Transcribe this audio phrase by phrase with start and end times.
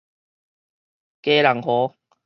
[1.21, 1.95] 基隆河